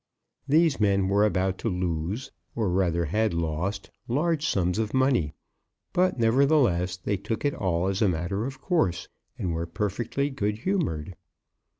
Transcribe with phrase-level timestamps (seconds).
[0.47, 5.35] These men were about to lose, or rather had lost, large sums of money;
[5.93, 10.57] but, nevertheless, they took it all as a matter of course, and were perfectly good
[10.57, 11.15] humoured.